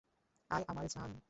আয় 0.51 0.65
আমার 0.67 0.85
জান। 0.87 1.11